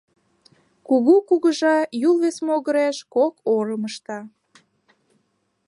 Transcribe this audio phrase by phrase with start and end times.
[0.87, 1.75] Кугу кугыжа
[2.07, 4.19] Юл вес могыреш кок орым ышта.